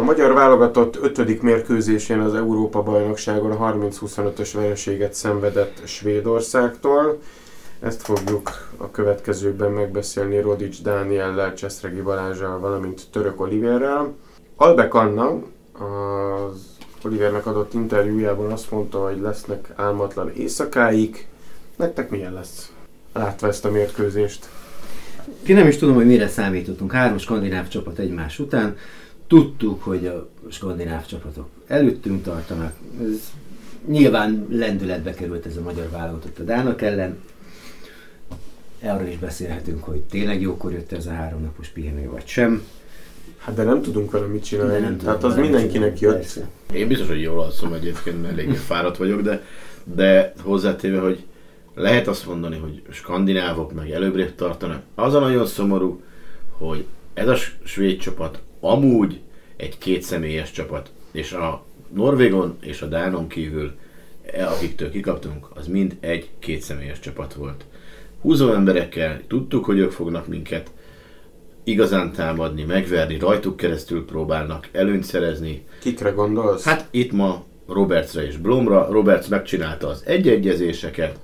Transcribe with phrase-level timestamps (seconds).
[0.00, 7.18] A magyar válogatott ötödik mérkőzésén az Európa-bajnokságon 30-25-ös vereséget szenvedett Svédországtól.
[7.80, 14.14] Ezt fogjuk a következőkben megbeszélni Rodics Dániellel, Cseszregi Balázsral, valamint Török Oliverrel.
[14.56, 15.28] Albek Anna
[15.72, 21.26] az Olivernek adott interjújában azt mondta, hogy lesznek álmatlan éjszakáik.
[21.76, 22.72] Nektek milyen lesz?
[23.12, 24.48] Látva ezt a mérkőzést.
[25.46, 26.92] Én nem is tudom, hogy mire számítottunk.
[26.92, 28.76] Három skandináv csapat egymás után.
[29.30, 32.72] Tudtuk, hogy a skandináv csapatok előttünk tartanak.
[33.02, 33.32] Ez
[33.86, 37.18] nyilván lendületbe került ez a magyar válogatott a Dának ellen.
[38.82, 42.62] Arról is beszélhetünk, hogy tényleg jókor jött ez a háromnapos pihenő, vagy sem.
[43.38, 44.72] Hát de nem tudunk vele mit csinálni.
[44.72, 46.20] De nem Tehát tudom, az nem mindenkinek tudom, jött.
[46.20, 46.48] persze.
[46.72, 49.44] Én biztos, hogy jól alszom egyébként, mert eléggé fáradt vagyok, de,
[49.84, 51.24] de hozzátéve, hogy
[51.74, 54.82] lehet azt mondani, hogy skandinávok meg előbbrébb tartanak.
[54.94, 56.02] Az a nagyon szomorú,
[56.50, 59.20] hogy ez a svéd csapat amúgy
[59.56, 63.72] egy kétszemélyes csapat, és a Norvégon és a Dánon kívül,
[64.32, 67.64] e, akiktől kikaptunk, az mind egy kétszemélyes csapat volt.
[68.20, 70.70] Húzó emberekkel, tudtuk, hogy ők fognak minket
[71.64, 76.64] igazán támadni, megverni, rajtuk keresztül próbálnak előnyt szerezni, Kikre gondolsz?
[76.64, 78.88] Hát itt ma Robertsre és Blomra.
[78.90, 81.18] Roberts megcsinálta az egyegyezéseket,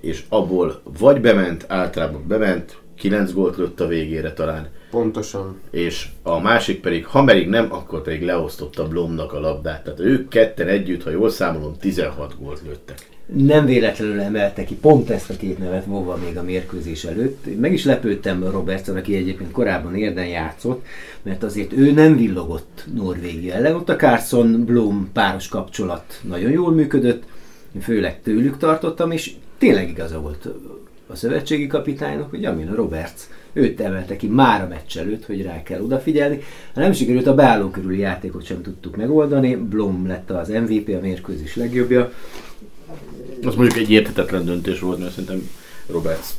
[0.00, 5.60] és abból vagy bement, általában bement, 9 gólt lőtt a végére talán, Pontosan.
[5.70, 9.84] és a másik pedig, ha pedig nem, akkor pedig leosztotta Blomnak a labdát.
[9.84, 13.08] Tehát ők ketten együtt, ha jól számolom, 16 gólt lőttek.
[13.26, 17.46] Nem véletlenül emelte ki pont ezt a két nevet Vova még a mérkőzés előtt.
[17.46, 20.84] Én Meg is lepődtem Robertson, aki egyébként korábban érden játszott,
[21.22, 23.74] mert azért ő nem villogott Norvégia ellen.
[23.74, 27.22] Ott a Carson Blom páros kapcsolat nagyon jól működött,
[27.74, 30.48] én főleg tőlük tartottam, és tényleg igaza volt
[31.06, 33.22] a szövetségi kapitánynak, hogy Amin Roberts
[33.54, 36.42] őt emelte ki már a meccs előtt, hogy rá kell odafigyelni.
[36.74, 39.54] Ha nem sikerült, a beálló körüli játékot sem tudtuk megoldani.
[39.56, 42.12] Blom lett az MVP, a mérkőzés legjobbja.
[43.42, 45.50] Az mondjuk egy érthetetlen döntés volt, mert szerintem
[45.86, 46.34] Roberts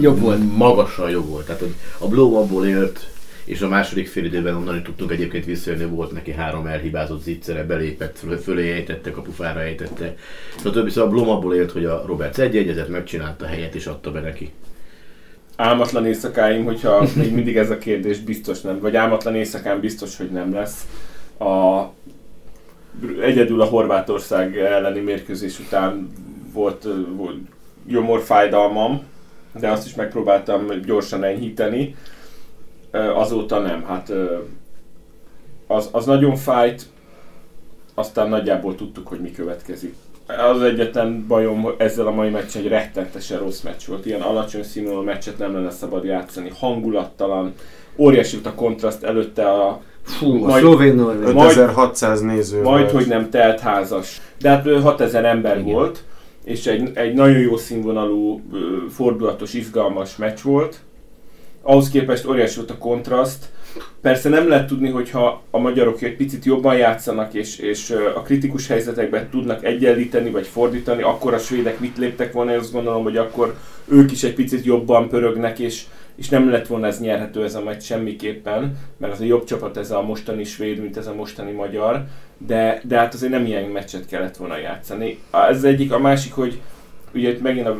[0.00, 0.56] Jobb volt.
[0.56, 1.46] Magasan jobb volt.
[1.46, 3.10] Tehát hogy a Blom abból élt,
[3.44, 7.64] és a második fél időben onnan is tudtunk egyébként visszajönni, volt neki három elhibázott zicsere,
[7.64, 10.16] belépett, föl- fölé ejtette, kapufára ejtette.
[10.56, 10.90] Stb.
[10.90, 14.10] Szóval a Blom abból élt, hogy a Roberts egy egyezett, megcsinálta a helyet és adta
[14.10, 14.50] be neki.
[15.60, 20.30] Álmatlan éjszakáim, hogyha még mindig ez a kérdés biztos nem, vagy álmatlan éjszakán biztos, hogy
[20.30, 20.86] nem lesz.
[21.38, 21.84] A,
[23.20, 26.12] egyedül a Horvátország elleni mérkőzés után
[26.52, 26.86] volt,
[27.16, 27.36] volt
[27.86, 29.02] gyomorfájdalmam,
[29.60, 31.96] de azt is megpróbáltam gyorsan enyhíteni.
[33.14, 34.12] Azóta nem, hát
[35.66, 36.86] az, az nagyon fájt,
[37.94, 39.94] aztán nagyjából tudtuk, hogy mi következik.
[40.54, 44.06] Az egyetlen bajom ezzel a mai meccs egy rettenetesen rossz meccs volt.
[44.06, 46.52] Ilyen alacsony színvonalú meccset nem lenne szabad játszani.
[46.58, 47.52] Hangulattalan,
[47.96, 51.34] óriási volt a kontraszt előtte a Fú, a Majd- szlovén norvég.
[51.34, 52.90] Majd- 5600 néző majd, volt.
[52.90, 54.20] hogy nem telt házas.
[54.40, 55.72] De hát ö, 6000 ember Igen.
[55.72, 56.02] volt,
[56.44, 58.40] és egy, egy nagyon jó színvonalú,
[58.90, 60.78] fordulatos, izgalmas meccs volt.
[61.62, 63.44] Ahhoz képest óriási volt a kontraszt.
[64.00, 68.66] Persze nem lehet tudni, hogyha a magyarok egy picit jobban játszanak, és, és a kritikus
[68.66, 73.16] helyzetekben tudnak egyenlíteni, vagy fordítani, akkor a svédek mit léptek volna, én azt gondolom, hogy
[73.16, 75.84] akkor ők is egy picit jobban pörögnek, és,
[76.16, 79.76] és nem lett volna ez nyerhető ez a meccs semmiképpen, mert az a jobb csapat
[79.76, 82.04] ez a mostani svéd, mint ez a mostani magyar,
[82.46, 85.18] de, de hát azért nem ilyen meccset kellett volna játszani.
[85.48, 86.60] Ez egyik, a másik, hogy
[87.14, 87.76] ugye itt megint a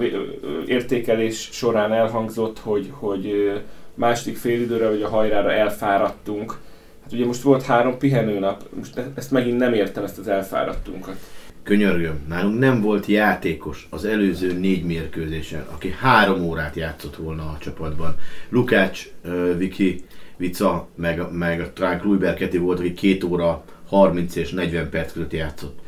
[0.67, 3.53] értékelés során elhangzott, hogy, hogy
[3.99, 6.59] második félidőre vagy a hajrára elfáradtunk.
[7.03, 11.17] Hát ugye most volt három pihenőnap, most e- ezt megint nem értem, ezt az elfáradtunkat.
[11.63, 17.57] Könyörgöm, nálunk nem volt játékos az előző négy mérkőzésen, aki három órát játszott volna a
[17.61, 18.15] csapatban.
[18.49, 19.09] Lukács,
[19.57, 20.05] Viki,
[20.37, 25.33] Vica, meg, meg talán Kluiber Keti volt, aki két óra 30 és 40 perc között
[25.33, 25.79] játszott.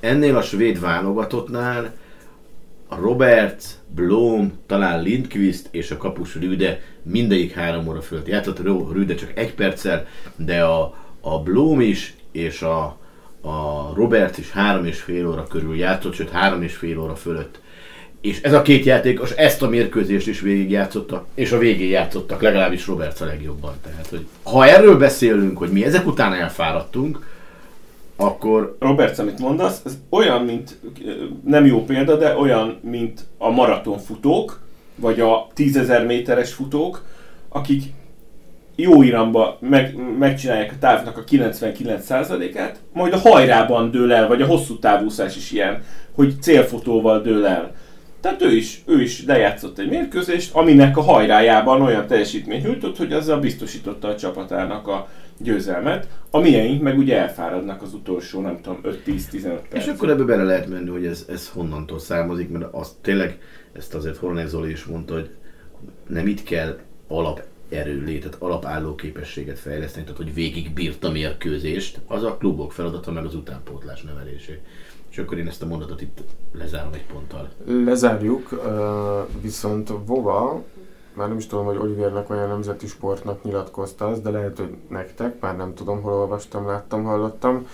[0.00, 1.92] Ennél a svéd válogatottnál
[2.90, 3.64] a Roberts,
[3.94, 9.54] Blom, talán Lindqvist és a kapus Rüde mindegyik három óra fölött játszott, Rüde csak egy
[9.54, 10.06] perccel,
[10.36, 12.98] de a, a Blom is és a,
[13.40, 17.60] a Roberts is három és fél óra körül játszott, sőt három és fél óra fölött.
[18.20, 22.86] És ez a két játékos ezt a mérkőzést is végigjátszotta, és a végén játszottak, legalábbis
[22.86, 23.74] Roberts a legjobban.
[23.82, 27.26] Tehát, hogy ha erről beszélünk, hogy mi ezek után elfáradtunk,
[28.20, 30.80] akkor Robert, amit mondasz, ez olyan, mint,
[31.44, 34.60] nem jó példa, de olyan, mint a maratonfutók,
[34.94, 37.04] vagy a tízezer méteres futók,
[37.48, 37.82] akik
[38.76, 44.46] jó iramba meg, megcsinálják a távnak a 99%-át, majd a hajrában dől el, vagy a
[44.46, 45.82] hosszú távúszás is ilyen,
[46.14, 47.74] hogy célfotóval dől el.
[48.20, 53.12] Tehát ő is, ő is lejátszott egy mérkőzést, aminek a hajrájában olyan teljesítményt nyújtott, hogy
[53.12, 55.08] azzal biztosította a csapatának a,
[55.42, 59.84] győzelmet, a miénk meg ugye elfáradnak az utolsó, nem tudom, 5-10-15 perc.
[59.84, 63.38] És akkor ebbe bele lehet menni, hogy ez, ez honnantól származik, mert az tényleg,
[63.72, 65.30] ezt azért Horner Zoli is mondta, hogy
[66.06, 66.78] nem itt kell
[67.08, 73.12] alap erőlétet, alapálló képességet fejleszteni, tehát hogy végig bírt a mérkőzést, az a klubok feladata
[73.12, 74.60] meg az utánpótlás nevelésé.
[75.10, 76.18] És akkor én ezt a mondatot itt
[76.52, 77.48] lezárom egy ponttal.
[77.84, 78.62] Lezárjuk,
[79.40, 80.64] viszont Vova,
[81.14, 85.40] már nem is tudom, hogy Olivernek olyan nemzeti sportnak nyilatkozta az, de lehet, hogy nektek,
[85.40, 87.66] már nem tudom, hol olvastam, láttam, hallottam,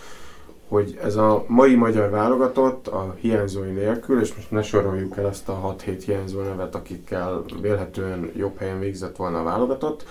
[0.68, 5.48] hogy ez a mai magyar válogatott a hiányzói nélkül, és most ne soroljuk el ezt
[5.48, 10.04] a 6-7 hiányzó nevet, akikkel vélhetően jobb helyen végzett volna a válogatott,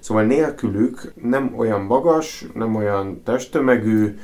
[0.00, 4.18] Szóval nélkülük nem olyan magas, nem olyan testtömegű,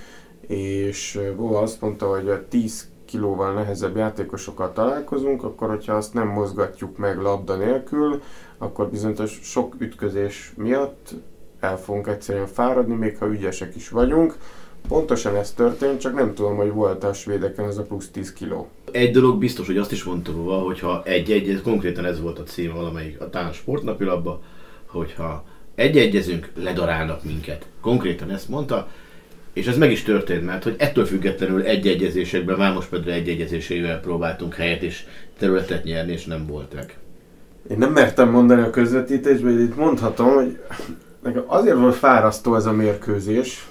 [0.46, 6.28] és Vova azt mondta, hogy a 10 kilóval nehezebb játékosokkal találkozunk, akkor hogyha azt nem
[6.28, 8.22] mozgatjuk meg labda nélkül,
[8.58, 11.14] akkor bizonyos sok ütközés miatt
[11.60, 14.36] el fogunk egyszerűen fáradni, még ha ügyesek is vagyunk.
[14.88, 18.68] Pontosan ez történt, csak nem tudom, hogy volt a svédeken ez a plusz 10 kiló.
[18.90, 22.72] Egy dolog biztos, hogy azt is mondta róla, hogyha egy-egy, konkrétan ez volt a cím
[22.74, 24.40] valamelyik a Tán sportnapilapban,
[24.86, 25.44] hogyha
[25.74, 27.66] egy-egyezünk, ledarálnak minket.
[27.80, 28.88] Konkrétan ezt mondta,
[29.52, 35.04] és ez meg is történt, mert hogy ettől függetlenül egy-egyezésekben, Vámospedre egy-egyezésével próbáltunk helyet és
[35.38, 36.94] területet nyerni, és nem voltak.
[37.70, 40.58] Én nem mertem mondani a közvetítésben, hogy itt mondhatom, hogy
[41.22, 43.68] nekem azért volt fárasztó ez a mérkőzés.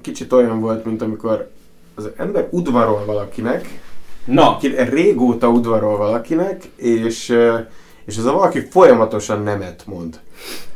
[0.00, 1.50] Kicsit olyan volt, mint amikor
[1.94, 3.82] az ember udvarol valakinek,
[4.24, 4.58] Na,
[4.90, 7.66] régóta udvarol valakinek, és, eh,
[8.04, 10.20] és ez a valaki folyamatosan nemet mond.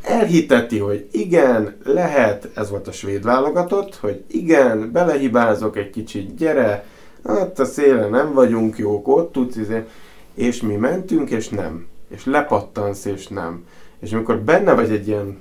[0.01, 6.85] Elhiteti, hogy igen, lehet, ez volt a svéd válogatott, hogy igen, belehibázok egy kicsit, gyere,
[7.25, 9.83] hát a szélen nem vagyunk jók, ott tudsz, izé.
[10.33, 11.87] és mi mentünk, és nem.
[12.09, 13.65] És lepattansz, és nem.
[13.99, 15.39] És amikor benne vagy egy ilyen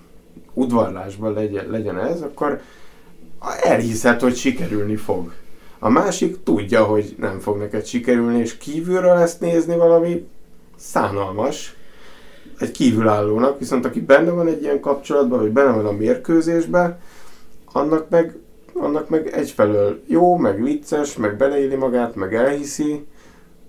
[0.54, 2.60] udvarlásban legyen, legyen ez, akkor
[3.62, 5.32] elhiszed, hogy sikerülni fog.
[5.78, 10.28] A másik tudja, hogy nem fog neked sikerülni, és kívülről ezt nézni valami
[10.76, 11.76] szánalmas
[12.58, 16.98] egy kívülállónak, viszont aki benne van egy ilyen kapcsolatban, vagy benne van a mérkőzésben,
[17.72, 18.36] annak meg,
[18.74, 23.06] annak meg egyfelől jó, meg vicces, meg beleéli magát, meg elhiszi,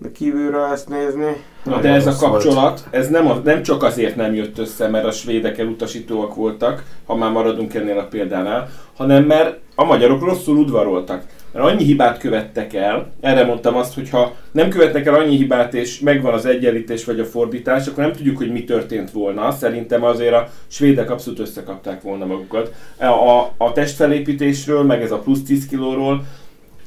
[0.02, 1.42] de kívülről ezt nézni.
[1.64, 5.04] Na de ez a kapcsolat, ez nem, a, nem csak azért nem jött össze, mert
[5.04, 10.56] a svédek elutasítóak voltak, ha már maradunk ennél a példánál, hanem mert a magyarok rosszul
[10.56, 11.22] udvaroltak.
[11.52, 15.74] Mert annyi hibát követtek el, erre mondtam azt, hogy ha nem követnek el annyi hibát,
[15.74, 19.50] és megvan az egyenlítés vagy a fordítás, akkor nem tudjuk, hogy mi történt volna.
[19.50, 22.72] Szerintem azért a svédek abszolút összekapták volna magukat.
[22.98, 26.24] A, a, a testfelépítésről, meg ez a plusz 10 kilóról,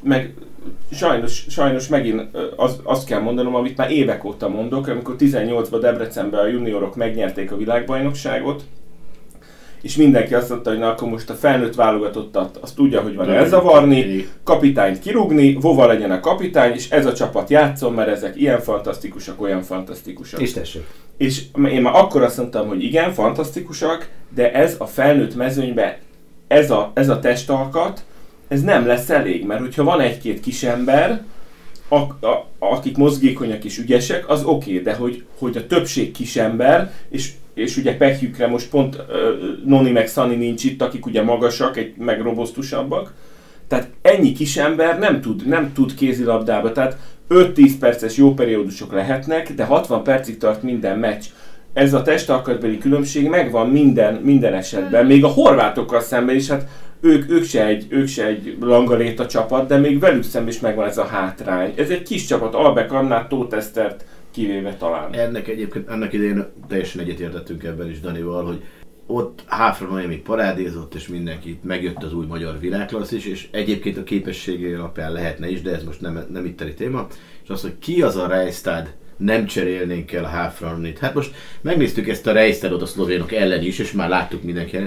[0.03, 0.33] meg
[0.91, 2.21] sajnos, sajnos megint
[2.55, 7.51] az, azt kell mondanom, amit már évek óta mondok, amikor 18-ban Debrecenben a juniorok megnyerték
[7.51, 8.63] a világbajnokságot,
[9.83, 13.29] és mindenki azt mondta, hogy na akkor most a felnőtt válogatottat, azt tudja, hogy van
[13.29, 18.59] elzavarni, kapitányt kirúgni, Vova legyen a kapitány, és ez a csapat játszon, mert ezek ilyen
[18.59, 20.41] fantasztikusak, olyan fantasztikusak.
[20.41, 20.87] És tessék.
[21.17, 25.93] És én már akkor azt mondtam, hogy igen, fantasztikusak, de ez a felnőtt mezőnyben,
[26.47, 28.03] ez a, ez a testalkat,
[28.47, 31.23] ez nem lesz elég, mert hogyha van egy-két kis ember,
[31.87, 31.95] a,
[32.27, 36.93] a, akik mozgékonyak és ügyesek, az oké, okay, de hogy, hogy a többség kis ember,
[37.09, 39.03] és, és ugye pekjükre most pont uh,
[39.65, 43.13] Noni meg Sunny nincs itt, akik ugye magasak, egy, meg robosztusabbak,
[43.67, 46.97] tehát ennyi kis ember nem tud, nem tud kézilabdába, tehát
[47.29, 51.23] 5-10 perces jó periódusok lehetnek, de 60 percig tart minden meccs.
[51.73, 56.67] Ez a testalkatbeli különbség megvan minden, minden esetben, még a horvátokkal szemben is, hát
[57.03, 60.87] ők, ők, se egy, ők se egy langaléta csapat, de még velük szemben is megvan
[60.87, 61.73] ez a hátrány.
[61.75, 65.13] Ez egy kis csapat, Albek Annát, Tótesztert kivéve talán.
[65.13, 68.63] Ennek egyébként, ennek idején teljesen egyetértettünk ebben is Danival, hogy
[69.07, 74.03] ott Háfra Noémi parádézott, és mindenki megjött az új magyar világklassz is, és egyébként a
[74.03, 77.07] képességé alapján lehetne is, de ez most nem, nem itteni téma.
[77.43, 80.99] És az, hogy ki az a Reistad, nem cserélnénk el a Háfranit.
[80.99, 84.77] Hát most megnéztük ezt a Reistadot a szlovénok ellen is, és már láttuk mindenki.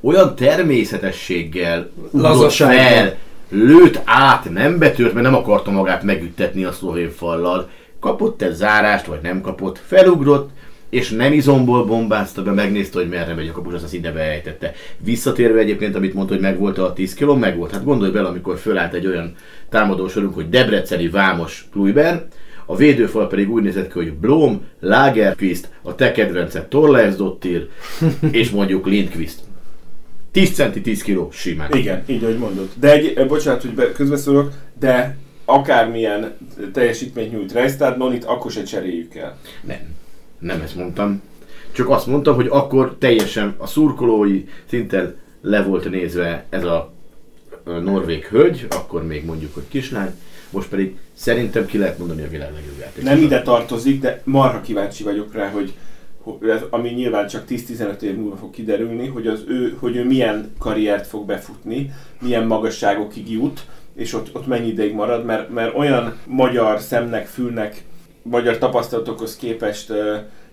[0.00, 3.16] Olyan természetességgel ugrott fel,
[3.48, 7.68] lőtt át, nem betört, mert nem akarta magát megüttetni a szlovén fallal.
[8.00, 10.50] Kapott egy zárást, vagy nem kapott, felugrott,
[10.90, 14.72] és nem izomból bombázta be, megnézte, hogy merre megy a kapus, azt ide beejtette.
[14.98, 17.70] Visszatérve egyébként, amit mondta, hogy megvolt a 10 kiló, megvolt.
[17.70, 19.34] Hát gondolj bele, amikor fölállt egy olyan
[19.68, 22.26] támadósorunk, hogy Debreceni, Vámos, Klujber,
[22.66, 26.66] a védőfal pedig úgy nézett ki, hogy Blom, Lagerquist, a te kedvenced
[27.16, 27.68] Dottir,
[28.30, 29.38] és mondjuk Lindquist.
[30.32, 31.72] 10 centi, 10 kiló, simán.
[31.72, 32.68] Igen, így ahogy mondod.
[32.80, 36.36] De egy, eh, bocsánat, hogy be- közbeszólok, de akármilyen
[36.72, 39.38] teljesítményt nyújt Reistad, Nonit, akkor se cseréljük el.
[39.62, 39.94] Nem,
[40.38, 41.22] nem ezt mondtam.
[41.72, 46.92] Csak azt mondtam, hogy akkor teljesen a szurkolói szinten le volt nézve ez a
[47.64, 50.10] ö, norvég hölgy, akkor még mondjuk, hogy kislány,
[50.50, 53.02] most pedig szerintem ki lehet mondani a világ legjobb játékos.
[53.02, 55.74] Nem ide tartozik, de marha kíváncsi vagyok rá, hogy
[56.70, 61.06] ami nyilván csak 10-15 év múlva fog kiderülni, hogy, az ő, hogy ő milyen karriert
[61.06, 66.80] fog befutni, milyen magasságokig jut, és ott, ott mennyi ideig marad, mert, mert olyan magyar
[66.80, 67.84] szemnek, fülnek,
[68.22, 69.92] magyar tapasztalatokhoz képest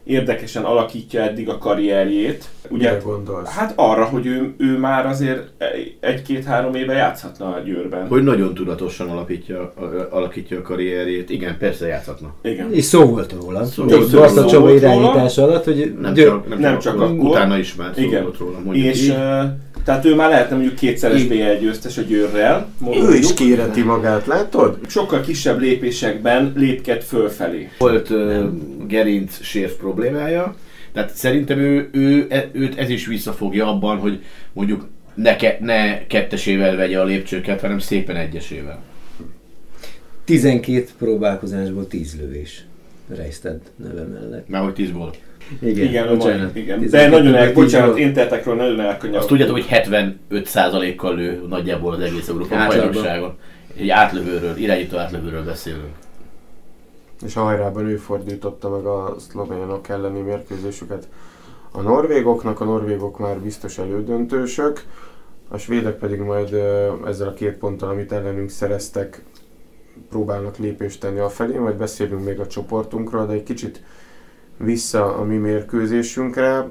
[0.08, 2.46] érdekesen alakítja eddig a karrierjét.
[2.70, 3.50] Ugye Ugye, gondolsz?
[3.50, 5.52] hát arra, hogy ő, ő már azért
[6.00, 8.08] egy-két-három éve játszhatna a Győrben.
[8.08, 9.74] Hogy nagyon tudatosan alapítja,
[10.10, 11.30] alakítja a karrierjét.
[11.30, 12.34] Igen, persze játszhatna.
[12.42, 12.74] Igen.
[12.74, 13.66] És szó volt róla.
[13.66, 14.08] Szó róla.
[14.10, 14.74] Csaba Szó volt róla.
[14.76, 17.30] irányítás alatt, hogy Nem, Győr- csak, nem, nem csak, csak akkor, akkor.
[17.30, 18.24] utána is már szó Igen.
[18.24, 18.60] volt róla.
[18.64, 19.10] Mondjuk És így.
[19.10, 19.44] uh,
[19.88, 21.24] tehát ő már lehetne mondjuk kétszeres.
[21.24, 22.70] BL győztes a Győrrel.
[22.94, 24.80] Ő is kéreti magát, látod?
[24.88, 27.70] Sokkal kisebb lépésekben lépked fölfelé.
[27.78, 28.46] Volt uh,
[28.88, 30.56] gerinc sérv problémája,
[30.94, 36.08] tehát szerintem ő, ő, e- őt ez is visszafogja abban, hogy mondjuk ne, ke, ne
[36.08, 38.84] kettesével vegye a lépcsőket, hanem szépen egyesével.
[40.24, 42.66] 12 próbálkozásból 10 lövés.
[43.16, 44.50] Reisted neve mellett.
[44.50, 45.18] Már hogy 10 volt.
[45.62, 46.56] Igen, Igen, bocsánat.
[46.56, 46.80] igen.
[46.80, 49.20] 12 De nagyon el, ből 10 bocsánat, tettekről nagyon elkanyarok.
[49.20, 52.68] Azt tudjátok, hogy 75%-kal lő nagyjából az egész Átlagban.
[52.68, 53.38] bajnokságon.
[53.78, 55.94] Egy átlövőről, irányító átlövőről beszélünk.
[57.26, 61.08] És a hajrában ő fordította meg a szlovénok elleni mérkőzésüket.
[61.72, 64.84] A norvégoknak, a norvégok már biztos elődöntősök,
[65.50, 66.54] a svédek pedig majd
[67.06, 69.24] ezzel a két ponttal, amit ellenünk szereztek,
[70.10, 73.82] próbálnak lépést tenni a felé, majd beszélünk még a csoportunkról, de egy kicsit
[74.58, 76.70] vissza a mi mérkőzésünkre.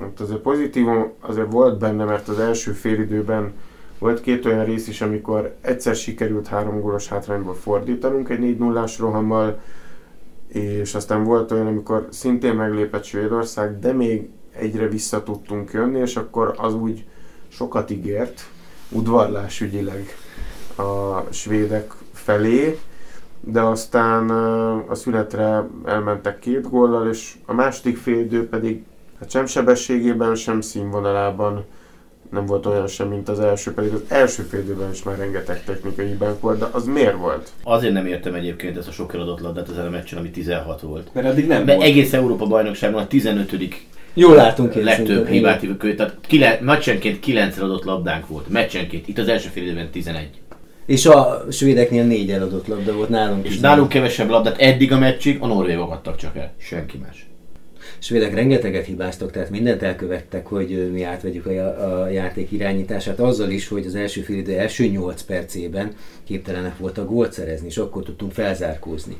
[0.00, 3.52] Hát azért pozitívum azért volt benne, mert az első félidőben
[3.98, 8.84] volt két olyan rész is, amikor egyszer sikerült három gólos hátrányból fordítanunk egy 4 0
[8.98, 9.60] rohammal,
[10.48, 16.16] és aztán volt olyan, amikor szintén meglépett Svédország, de még egyre vissza tudtunk jönni, és
[16.16, 17.04] akkor az úgy
[17.48, 18.40] sokat ígért,
[18.90, 20.06] udvarlásügyileg
[20.76, 22.78] a svédek felé,
[23.40, 24.30] de aztán
[24.88, 28.82] a születre elmentek két góllal, és a második félidő pedig
[29.20, 31.64] hát sem sebességében, sem színvonalában
[32.30, 36.06] nem volt olyan sem, mint az első, pedig az első félidőben is már rengeteg technikai
[36.06, 37.50] hibánk volt, de az miért volt?
[37.62, 41.08] Azért nem értem egyébként ezt a sok eladott labdát ezen a meccsen, ami 16 volt.
[41.12, 41.88] Mert addig nem Mert volt.
[41.88, 43.52] egész Európa bajnokságban a 15
[44.14, 45.64] Jól látunk én legtöbb hibát
[45.96, 48.48] tehát kile, meccsenként 9 adott labdánk volt.
[48.48, 49.08] Meccsenként.
[49.08, 50.28] Itt az első fél időben 11.
[50.88, 53.46] És a svédeknél négy eladott labda volt nálunk.
[53.46, 53.60] És is.
[53.60, 56.52] nálunk kevesebb labdát eddig a meccsig a norvégok adtak csak el.
[56.58, 57.26] Senki más.
[57.98, 63.68] svédek rengeteget hibáztak, tehát mindent elkövettek, hogy mi átvegyük a, a játék irányítását, azzal is,
[63.68, 68.32] hogy az első fél idő első 8 percében képtelenek voltak gólt szerezni, és akkor tudtunk
[68.32, 69.16] felzárkózni.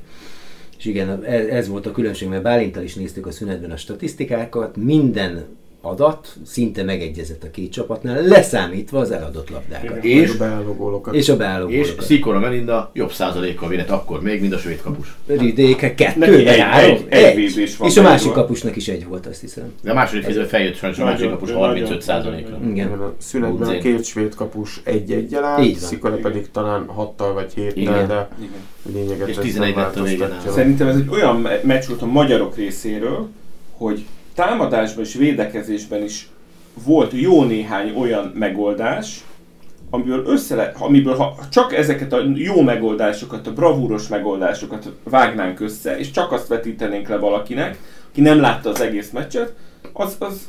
[0.79, 4.77] És igen, ez, ez volt a különbség, mert Bálintal is néztük a szünetben a statisztikákat,
[4.77, 5.45] minden
[5.81, 10.05] adat szinte megegyezett a két csapatnál, leszámítva az eladott labdákat.
[10.05, 10.23] Igen.
[10.23, 11.03] És, a beálló.
[11.13, 11.93] És a beálló és.
[12.01, 15.15] Szikora Melinda jobb százalékkal védett akkor még, mint a svéd kapus.
[15.27, 16.99] Ridéke kettő, egy- három?
[17.09, 18.03] egy- egy van És a belőle.
[18.03, 19.73] másik kapusnak is egy volt, azt hiszem.
[19.83, 22.59] De a második fél feljött sajnos a másik kapus nagyon- 35 százalékra.
[22.71, 22.89] Igen.
[22.89, 23.81] A szünetben Budzén.
[23.81, 25.75] két svéd kapus egy egyel állt, van.
[25.89, 26.31] Szikora Igen.
[26.33, 28.07] pedig talán hattal vagy héttel, Igen.
[28.09, 28.29] de
[28.93, 29.85] lényeget És ez 11 nem
[30.19, 30.51] lett a.
[30.51, 33.29] Szerintem ez egy olyan me- meccs volt a magyarok részéről,
[33.77, 34.05] hogy
[34.38, 36.28] támadásban és védekezésben is
[36.85, 39.25] volt jó néhány olyan megoldás,
[39.90, 45.99] amiből, össze le, amiből ha csak ezeket a jó megoldásokat, a bravúros megoldásokat vágnánk össze,
[45.99, 47.78] és csak azt vetítenénk le valakinek,
[48.11, 49.54] aki nem látta az egész meccset,
[49.92, 50.49] az, az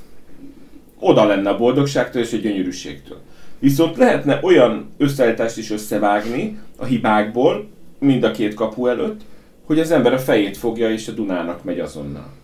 [0.99, 3.17] oda lenne a boldogságtól és a gyönyörűségtől.
[3.59, 7.67] Viszont lehetne olyan összeállítást is összevágni a hibákból,
[7.99, 9.21] mind a két kapu előtt,
[9.65, 12.38] hogy az ember a fejét fogja és a Dunának megy azonnal.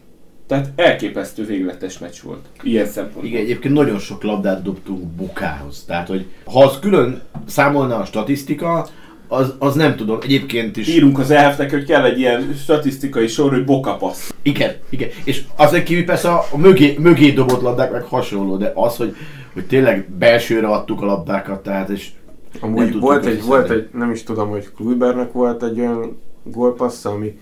[0.47, 2.45] Tehát elképesztő végletes meccs volt.
[2.61, 3.25] Ilyen szempontból.
[3.25, 5.83] Igen, egyébként nagyon sok labdát dobtunk bukához.
[5.87, 8.87] Tehát, hogy ha az külön számolna a statisztika,
[9.27, 10.87] az, az nem tudom, egyébként is...
[10.87, 14.33] Írunk az elfnek, hogy kell egy ilyen statisztikai sor, hogy bokapasz.
[14.41, 15.09] Igen, igen.
[15.23, 19.15] És azon kívül persze a, a mögé, mögé dobott labdák meg hasonló, de az, hogy,
[19.53, 22.09] hogy tényleg belsőre adtuk a labdákat, tehát és
[22.59, 27.39] Amúgy volt egy, volt egy, nem is tudom, hogy Kluibernek volt egy olyan gólpassza, ami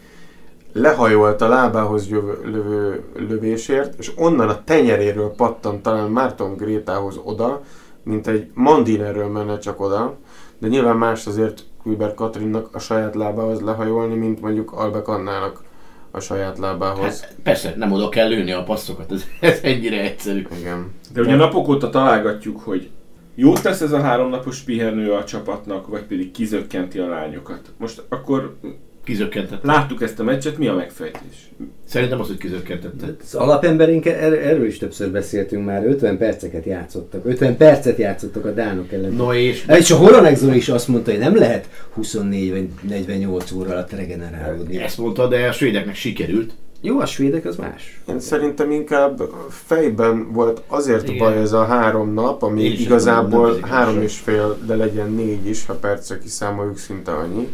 [0.74, 7.62] lehajolt a lábához jövő, lövő lövésért, és onnan a tenyeréről pattant talán Márton Grétához oda,
[8.04, 10.16] mint egy Mandinerről menne csak oda,
[10.58, 15.64] de nyilván más azért Kluiber Katrinnak a saját lábához lehajolni, mint mondjuk Albek Annának
[16.12, 17.22] a saját lábához.
[17.22, 20.48] hát, persze nem oda kell lőni a passzokat, ez, ez ennyire egyszerű.
[20.60, 20.92] Igen.
[21.14, 22.90] De ugye napok óta találgatjuk, hogy
[23.36, 27.62] jót tesz ez a háromnapos pihenő a csapatnak, vagy pedig kizökkenti a lányokat.
[27.78, 28.56] Most akkor
[29.04, 29.68] Kizökkentette.
[29.68, 31.52] Láttuk ezt a meccset, mi a megfejtés?
[31.86, 33.16] Szerintem az, hogy kizökkentette.
[33.24, 37.26] Az alapemberénk, er- erről is többször beszéltünk már, 50 perceket játszottak.
[37.26, 39.12] 50 percet játszottak a dánok ellen.
[39.12, 43.52] No és És a Horonek Zoli is azt mondta, hogy nem lehet 24 vagy 48
[43.52, 44.78] óra alatt regenerálódni.
[44.78, 46.52] ezt mondta, de a svédeknek sikerült.
[46.82, 48.02] Jó, a svédek az más.
[48.10, 51.18] Én szerintem inkább fejben volt azért Igen.
[51.18, 55.66] baj ez a három nap, ami Én igazából három és fél, de legyen négy is,
[55.66, 57.48] ha percre kiszámoljuk szinte annyi,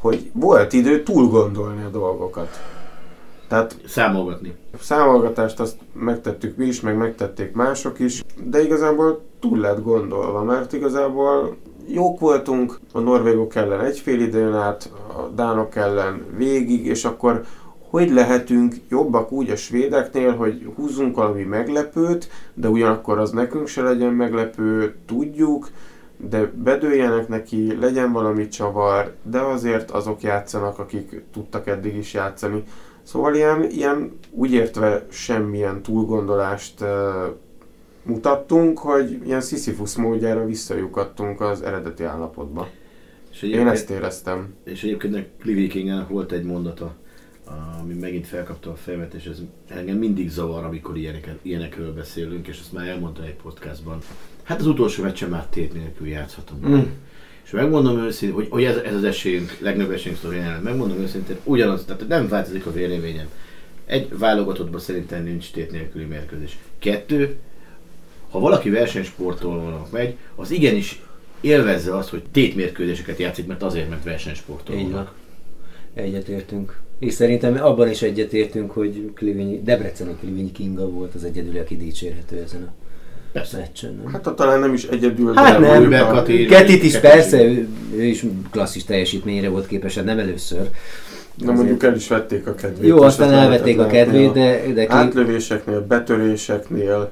[0.00, 2.48] hogy volt idő túl gondolni a dolgokat.
[3.48, 4.54] Tehát Számolgatni.
[4.80, 10.72] számolgatást azt megtettük mi is, meg megtették mások is, de igazából túl lett gondolva, mert
[10.72, 17.04] igazából jók voltunk, a norvégok ellen egy fél időn át, a dánok ellen végig, és
[17.04, 17.44] akkor
[17.90, 23.82] hogy lehetünk jobbak úgy a svédeknél, hogy húzzunk valami meglepőt, de ugyanakkor az nekünk se
[23.82, 25.68] legyen meglepő, tudjuk,
[26.18, 32.62] de bedőljenek neki, legyen valami csavar, de azért azok játszanak, akik tudtak eddig is játszani.
[33.02, 36.88] Szóval ilyen, ilyen úgy értve semmilyen túlgondolást uh,
[38.02, 42.68] mutattunk, hogy ilyen Sisyphus módjára visszajukadtunk az eredeti állapotba.
[43.30, 44.54] És Én ezt éreztem.
[44.64, 46.94] és egyébként Clive Kingának volt egy mondata,
[47.80, 52.60] ami megint felkapta a fejemet, és ez engem mindig zavar, amikor ilyeneket, ilyenekről beszélünk, és
[52.60, 53.98] ezt már elmondta egy podcastban.
[54.48, 56.68] Hát az utolsó meccsen már tét nélkül játszhatunk.
[56.68, 56.80] Mm.
[57.44, 61.84] És megmondom őszintén, hogy, hogy ez, ez az esélyünk, legnagyobb esélyünk szlovéniának, megmondom őszintén, ugyanaz,
[61.84, 63.28] tehát nem változik a véleményem.
[63.86, 66.58] Egy válogatottban szerintem nincs tét nélküli mérkőzés.
[66.78, 67.36] Kettő,
[68.30, 71.02] ha valaki versenysportolónak megy, az igenis
[71.40, 75.14] élvezze azt, hogy tétmérkőzéseket játszik, mert azért, mert versenysportolónak.
[75.94, 76.80] Egyetértünk.
[76.98, 82.42] És szerintem abban is egyetértünk, hogy Klivinyi, Debreceni Klivinyi Kinga volt az egyedüli, aki dicsérhető
[82.42, 82.86] ezen a
[83.38, 83.56] Persze.
[83.58, 84.00] meccsen.
[84.02, 84.12] Nem?
[84.12, 87.42] Hát ha talán nem is egyedül, Hát de nem, a- Kati- Ketit is Ketit persze,
[87.44, 90.68] ő, ő is klasszis teljesítményre volt képes, hát nem először.
[91.34, 92.88] de mondjuk el is vették a kedvét.
[92.88, 97.10] Jó, aztán elvették a kedvét, de, de ki, Átlövéseknél, betöréseknél,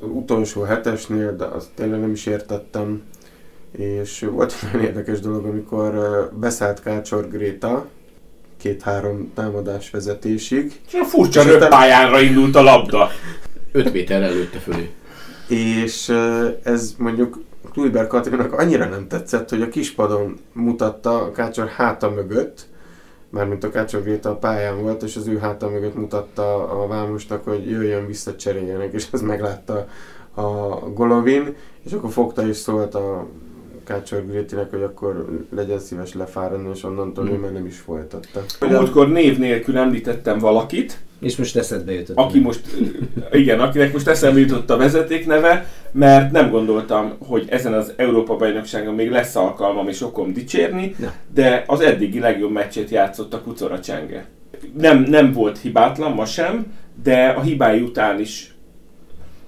[0.00, 3.02] utolsó hetesnél, de azt tényleg nem is értettem.
[3.78, 5.92] És volt egy nagyon érdekes dolog, amikor
[6.40, 7.86] beszállt Kácsor Gréta,
[8.60, 13.08] két-három támadás vezetésig, És a furcsa röppályánra indult a labda.
[13.72, 14.90] 5 méterrel lőtte fölé.
[15.48, 16.08] És
[16.62, 22.66] ez mondjuk Kluiber Katrinak annyira nem tetszett, hogy a kispadon mutatta a Kácsor háta mögött,
[23.30, 27.44] mármint a Kácsor Gréta a pályán volt, és az ő háta mögött mutatta a Vámosnak,
[27.44, 29.86] hogy jöjjön vissza, cseréljenek, és ez meglátta
[30.34, 30.44] a
[30.94, 33.26] Golovin, és akkor fogta és szólt a
[33.84, 38.40] Kácsor Grétinek, hogy akkor legyen szíves lefáradni, és onnantól ő már nem is folytatta.
[38.60, 42.16] Múltkor név nélkül említettem valakit, és most eszedbe jutott.
[42.16, 42.60] aki most,
[43.32, 48.94] igen, akinek most eszembe jutott a vezetékneve, mert nem gondoltam, hogy ezen az Európa bajnokságon
[48.94, 51.12] még lesz alkalmam és okom dicsérni, Na.
[51.34, 54.26] de az eddigi legjobb meccsét játszott a Kucora Csenge.
[54.78, 56.66] Nem, nem volt hibátlan, ma sem,
[57.02, 58.54] de a hibái után is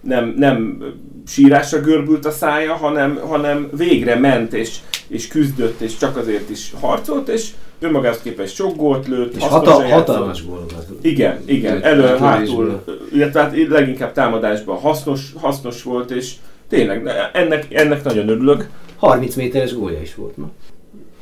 [0.00, 0.82] nem, nem
[1.26, 6.72] sírásra görbült a szája, hanem, hanem végre ment és, és küzdött, és csak azért is
[6.80, 10.86] harcolt, és önmagához képest sok gólt lőtt, és hata, hatalmas gólokat.
[11.00, 16.34] Igen, igen, elő, hátul, illetve hát leginkább támadásban hasznos, hasznos volt, és
[16.68, 18.68] tényleg ennek, ennek nagyon örülök.
[18.96, 20.50] 30 méteres gólja is volt ma.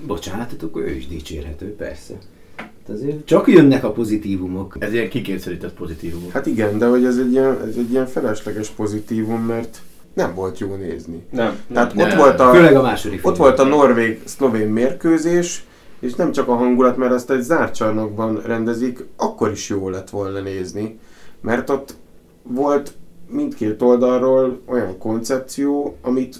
[0.07, 2.15] Bocsánat, akkor ő is dicsérhető, persze.
[2.57, 4.77] Hát azért csak jönnek a pozitívumok.
[4.79, 6.31] Ez ilyen kikényszerített pozitívum.
[6.33, 9.79] Hát igen, de hogy ez egy ilyen, ez egy ilyen felesleges pozitívum, mert
[10.15, 11.27] nem volt jó nézni.
[11.31, 11.75] Nem, nem.
[11.75, 12.09] Tehát Nem.
[12.09, 15.65] ott volt a, Főleg a második Ott volt a norvég-szlovén mérkőzés,
[15.99, 20.11] és nem csak a hangulat, mert azt egy zárt csarnokban rendezik, akkor is jó lett
[20.11, 20.99] volna nézni,
[21.41, 21.95] mert ott
[22.43, 22.93] volt
[23.29, 26.37] mindkét oldalról olyan koncepció, amit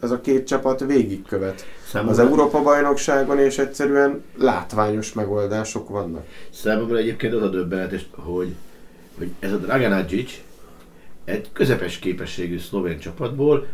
[0.00, 1.64] ez a két csapat végigkövet.
[2.06, 6.26] Az Európa-bajnokságon és egyszerűen látványos megoldások vannak.
[6.52, 8.54] Számomra egyébként az a döbbenetes, hogy,
[9.18, 10.28] hogy ez a Dragan Hadžić
[11.24, 13.66] egy közepes képességű szlovén csapatból,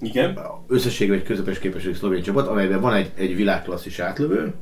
[0.00, 0.38] Igen.
[0.68, 4.52] összességében egy közepes képességű szlovén csapat, amelyben van egy, egy világklasszis átlövő,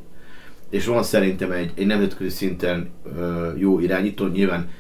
[0.71, 4.71] és van szerintem egy, egy nemzetközi szinten ö, jó irányító, nyilván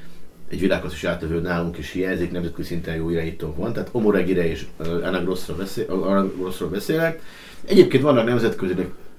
[0.49, 5.03] egy világklasszis átlövő nálunk is hiányzik, nemzetközi szinten jó irányítónk van, tehát Omoregire és ö,
[5.03, 7.23] Anna Grossról, beszél, beszélek.
[7.64, 8.75] Egyébként vannak nemzetközi,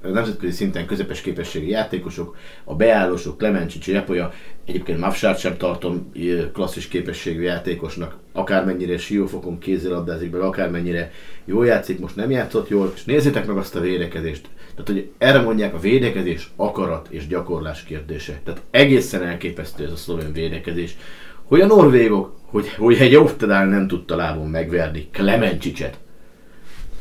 [0.09, 4.33] nemzetközi szinten közepes képességi játékosok, a beállósok, Klemencsics, Repolya,
[4.65, 6.11] egyébként Mavsát sem tartom
[6.53, 11.11] klasszis képességű játékosnak, akármennyire siófokon kézzelabdázik be, akármennyire
[11.45, 14.49] jól játszik, most nem játszott jól, és nézzétek meg azt a védekezést.
[14.71, 18.39] Tehát, hogy erre mondják a védekezés, akarat és gyakorlás kérdése.
[18.43, 20.97] Tehát egészen elképesztő ez a szlovén védekezés.
[21.43, 25.99] Hogy a norvégok, hogy, hogy egy Oftedál nem tudta lábon megverni Klemencsicset,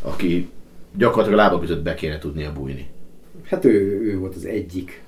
[0.03, 0.51] aki
[0.97, 2.89] gyakorlatilag a lába között be kéne tudnia bújni.
[3.45, 5.03] Hát ő, ő volt az egyik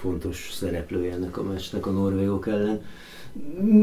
[0.00, 2.82] fontos szereplője ennek a meccsnek a norvégok ellen.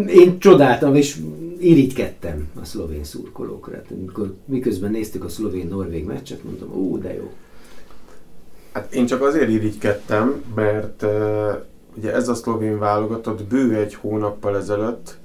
[0.08, 1.18] Én csodáltam és
[1.60, 3.76] irigykedtem a szlovén szurkolókra.
[3.76, 7.34] Hát, amikor miközben néztük a szlovén-norvég meccset, mondtam, ó, de jó.
[8.72, 11.10] Hát én csak azért irigykedtem, mert uh,
[11.96, 15.18] ugye ez a szlovén válogatott bő egy hónappal ezelőtt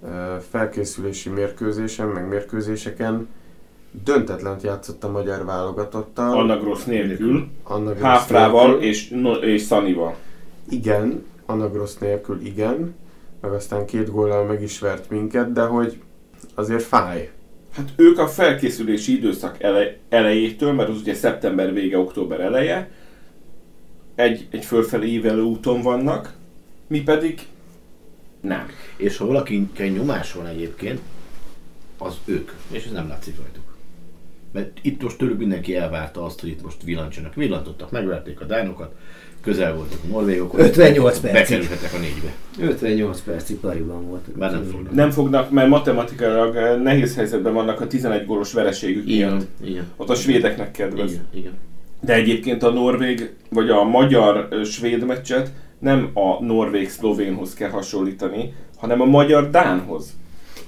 [0.00, 0.10] uh,
[0.50, 3.28] felkészülési mérkőzésen, meg mérkőzéseken
[4.04, 6.38] döntetlent játszott a magyar válogatottal.
[6.38, 8.86] Anna Gross nélkül, Anna Gross Háfrával nélkül.
[8.86, 10.16] és, no, és Szanival.
[10.68, 12.94] Igen, Anna Gross nélkül igen,
[13.40, 16.00] meg aztán két góllal meg is vert minket, de hogy
[16.54, 17.30] azért fáj.
[17.74, 22.90] Hát ők a felkészülési időszak ele, elejétől, mert az ugye szeptember vége, október eleje,
[24.14, 26.34] egy, egy fölfelé ívelő úton vannak,
[26.86, 27.46] mi pedig
[28.40, 28.66] nem.
[28.96, 31.00] És ha valakiken nyomás van egyébként,
[31.98, 32.50] az ők.
[32.70, 33.59] És ez nem látszik rajtuk.
[34.52, 37.34] Mert itt most tőlük mindenki elvárta azt, hogy itt most villancsanak.
[37.34, 38.94] Villantottak, megverték a dánokat,
[39.40, 40.60] közel voltak a norvégokhoz.
[40.60, 41.40] 58 percig.
[41.40, 42.34] Bekerülhetek a négybe.
[42.72, 44.36] 58 percig pariban voltak.
[44.36, 44.92] Már nem fognak.
[44.92, 49.46] Nem fognak, mert matematikailag eh, nehéz helyzetben vannak a 11 gólos vereségük Igen, miatt.
[49.64, 49.84] igen.
[49.96, 51.10] Ott a svédeknek kedvez.
[51.10, 51.52] Igen, igen.
[52.00, 59.04] De egyébként a norvég, vagy a magyar-svéd meccset nem a norvég-szlovénhoz kell hasonlítani, hanem a
[59.04, 60.12] magyar-dánhoz.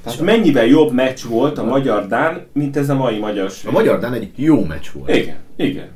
[0.04, 4.12] Tehát mennyivel jobb meccs volt a magyar-dán, mint ez a mai magyar A magyar Dán
[4.12, 5.16] egy jó meccs volt.
[5.16, 5.88] Igen, igen.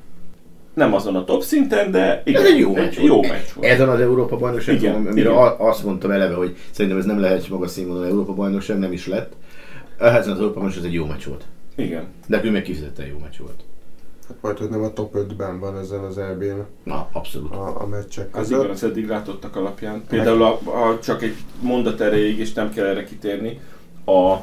[0.74, 2.42] Nem azon a top szinten, de igen.
[2.42, 3.06] Ez egy jó meccs volt.
[3.08, 3.68] Jó meccs volt.
[3.68, 5.32] Ezen az Európa bajnokság, amire igen.
[5.32, 9.06] a- azt mondtam eleve, hogy szerintem ez nem lehet magas színvonalú Európa bajnokság, nem is
[9.06, 9.32] lett.
[9.98, 11.44] Ezen az Európa bajnokság ez egy jó meccs volt.
[11.76, 12.04] Igen.
[12.26, 13.64] De ő meg kifizetten jó meccs volt.
[14.28, 17.52] Hát majd, hogy nem a top 5-ben van ezen az EB-n Na, abszolút.
[17.54, 18.74] a, a meccsek Az igen, között.
[18.74, 20.02] az eddig látottak alapján.
[20.08, 23.60] Például a, a, csak egy mondat erejéig, és nem kell erre kitérni,
[24.06, 24.36] a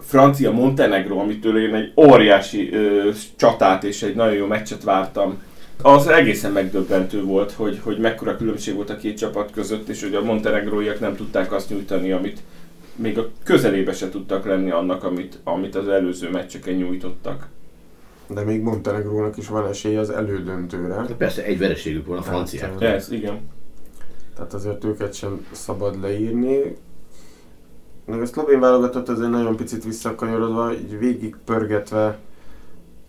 [0.00, 5.38] francia Montenegro, amitől én egy óriási ö, csatát és egy nagyon jó meccset vártam,
[5.82, 10.14] az egészen megdöbbentő volt, hogy, hogy mekkora különbség volt a két csapat között, és hogy
[10.14, 12.40] a montenegróiak nem tudták azt nyújtani, amit
[12.96, 17.48] még a közelébe se tudtak lenni annak, amit, amit az előző meccseken nyújtottak.
[18.26, 21.04] De még Montenegrónak is van esélye az elődöntőre.
[21.08, 22.70] De persze egy vereségük van a franciák.
[22.70, 23.40] Hát, Ez, igen.
[24.34, 26.76] Tehát azért őket sem szabad leírni.
[28.04, 32.18] Meg a szlovén válogatott azért nagyon picit visszakanyarodva, így végig pörgetve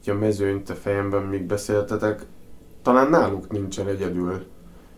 [0.01, 2.25] így a mezőnyt a fejemben, míg beszéltetek,
[2.81, 4.45] talán náluk nincsen egyedül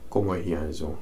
[0.09, 0.95] komoly hiányzó.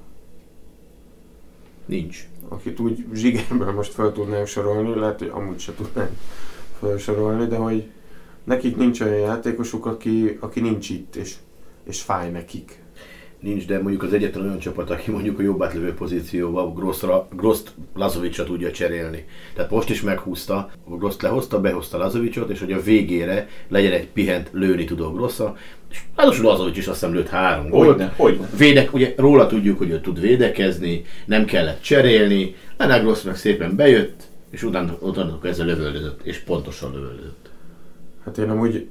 [1.86, 2.28] Nincs.
[2.48, 6.12] Akit úgy zsigerből most fel tudnánk sorolni, lehet, hogy amúgy se tudnánk
[6.80, 7.90] felsorolni, de hogy
[8.44, 11.36] nekik nincs olyan játékosuk, aki, aki nincs itt, és,
[11.84, 12.81] és fáj nekik.
[13.42, 17.72] Nincs, de mondjuk az egyetlen olyan csapat, aki mondjuk a jobb átlövő pozícióban Grossra, Grosst
[17.96, 19.26] Lazovicsra tudja cserélni.
[19.54, 24.50] Tehát most is meghúzta, Grosst lehozta, behozta Lazovicsot, és hogy a végére legyen egy pihent
[24.52, 25.56] lőni tudó Grossa,
[25.92, 27.88] és ráadásul Lazovics is azt hiszem lőtt három gólt.
[27.88, 28.50] Hogyne, hogyne.
[28.58, 33.76] Védek, ugye róla tudjuk, hogy ő tud védekezni, nem kellett cserélni, Lennart Grossz meg szépen
[33.76, 37.50] bejött, és utána, utána ezzel lövöldözött, és pontosan lövöldözött.
[38.26, 38.88] Hát én amúgy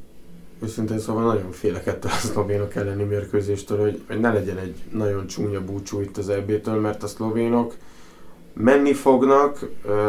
[0.63, 5.27] őszintén szóval nagyon félek ettől a szlovénok elleni mérkőzéstől, hogy, hogy ne legyen egy nagyon
[5.27, 7.75] csúnya búcsú itt az EB-től, mert a szlovénok
[8.53, 9.69] menni fognak,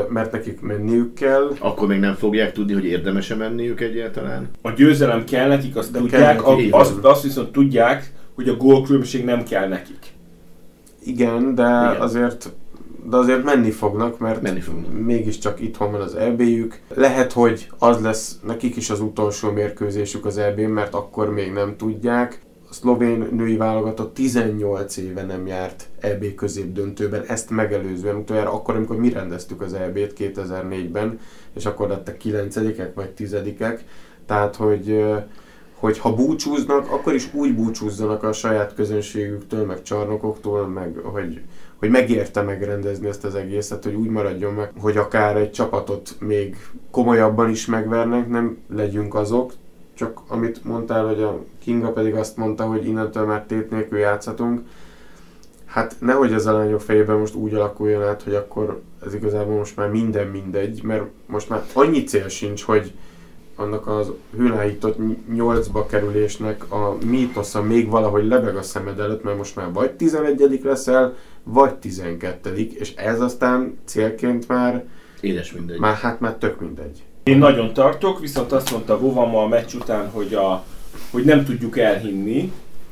[0.09, 4.49] mert nekik menniük kell, Akkor még nem fogják tudni, hogy érdemes-e menniük egyáltalán.
[4.61, 8.55] A győzelem kell nekik, azt De tudják, kell nekik, azt, azt viszont tudják, hogy a
[8.55, 9.99] gólkülönbség nem kell nekik.
[11.03, 12.01] igen, de Igen.
[12.01, 12.51] azért
[13.09, 14.99] de azért menni fognak, mert Menni fognak.
[14.99, 16.79] mégiscsak itthon van az EB-jük.
[16.95, 21.75] Lehet, hogy az lesz nekik is az utolsó mérkőzésük az EB-n, mert akkor még nem
[21.77, 22.41] tudják.
[22.69, 28.95] A szlovén női válogatott 18 éve nem járt EB középdöntőben, ezt megelőzően utoljára akkor, amikor
[28.95, 31.19] mi rendeztük az EB-t 2004-ben,
[31.53, 32.55] és akkor lettek 9
[32.93, 33.35] vagy 10
[34.25, 35.03] Tehát, hogy
[35.81, 41.41] hogy ha búcsúznak, akkor is úgy búcsúzzanak a saját közönségüktől, meg csarnokoktól, meg hogy,
[41.81, 46.55] hogy megérte megrendezni ezt az egészet, hogy úgy maradjon meg, hogy akár egy csapatot még
[46.91, 49.53] komolyabban is megvernek, nem legyünk azok,
[49.93, 54.61] csak amit mondtál, hogy a Kinga pedig azt mondta, hogy innentől már tét nélkül játszhatunk,
[55.65, 59.75] hát nehogy ez a lányok fejében most úgy alakuljon át, hogy akkor ez igazából most
[59.75, 62.93] már minden mindegy, mert most már annyi cél sincs, hogy
[63.55, 64.97] annak az hőláhított
[65.33, 70.59] nyolcba kerülésnek a mítosza még valahogy lebeg a szemed előtt, mert most már vagy 11
[70.63, 74.83] leszel, vagy 12 és ez aztán célként már,
[75.21, 75.79] Édes mindegy.
[75.79, 77.03] már hát már tök mindegy.
[77.23, 80.63] Én nagyon tartok, viszont azt mondta Vova ma a meccs után, hogy, a,
[81.11, 82.51] hogy nem tudjuk elhinni,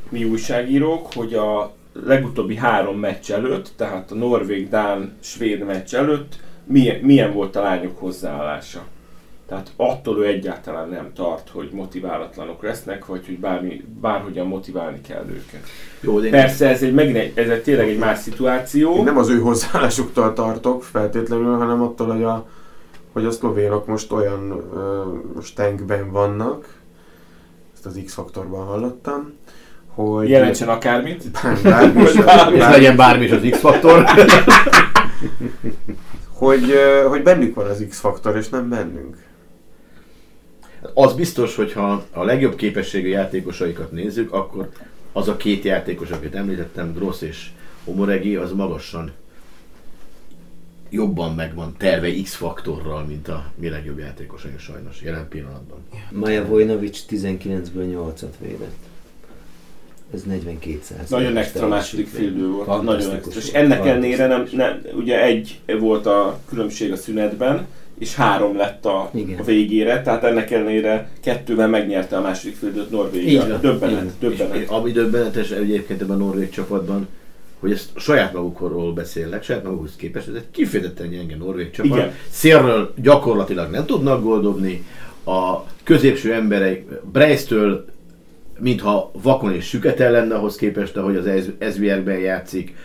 [0.09, 6.39] mi újságírók, hogy a legutóbbi három meccs előtt, tehát a norvég, dán, svéd meccs előtt
[6.63, 8.85] milyen, milyen volt a lányok hozzáállása.
[9.49, 15.25] Tehát attól ő egyáltalán nem tart, hogy motiválatlanok lesznek, vagy hogy bármi, bárhogyan motiválni kell
[15.29, 15.61] őket.
[16.01, 18.95] Jó, de Persze ez egy, megint egy, ez egy tényleg egy más szituáció.
[18.95, 22.47] Én nem az ő hozzáállásuktól tartok feltétlenül, hanem attól, hogy a,
[23.13, 25.03] hogy a szlovénok most olyan ö,
[25.35, 26.79] most tankben vannak,
[27.73, 29.33] ezt az X-faktorban hallottam,
[29.87, 31.31] hogy Jelentsen akármit.
[31.63, 32.19] bármi is, bármi.
[32.19, 34.03] ez bármi, legyen bármi is az X-faktor.
[36.39, 36.73] hogy,
[37.07, 39.27] hogy bennük van az X-faktor, és nem bennünk.
[40.93, 44.69] Az biztos, hogy ha a legjobb képességű játékosaikat nézzük, akkor
[45.11, 47.49] az a két játékos, akit említettem, Gross és
[47.85, 49.11] Omoregi, az magasan
[50.89, 55.79] jobban megvan terve X-faktorral, mint a mi legjobb játékosaink sajnos jelen pillanatban.
[56.11, 58.75] Maja Vojnovic 19-ből 8-at védett.
[60.13, 61.09] Ez 42 százalék.
[61.09, 62.83] Nagyon extra második félidő volt.
[62.83, 63.39] Nagyon extra.
[63.39, 67.67] És ennek ellenére nem, nem, ugye egy volt a különbség a szünetben,
[67.99, 69.39] és három lett a, Igen.
[69.39, 73.47] a végére, tehát ennek ellenére kettővel megnyerte a második félidőt Így Norvégia.
[73.47, 74.55] van, Döbbenet, így döbbenet.
[74.55, 77.07] És ami döbbenetes egyébként ebben a norvég csapatban,
[77.59, 81.97] hogy ezt saját magukról beszélnek, saját magukhoz képest, ez egy kifejezetten gyenge norvég csapat.
[81.97, 82.11] Igen.
[82.29, 84.83] Szélről gyakorlatilag nem tudnak goldobni,
[85.25, 87.85] a középső emberek Brejsztől
[88.59, 91.29] mintha vakon és süketel lenne ahhoz képest, ahogy az
[91.73, 92.75] SVR-ben játszik.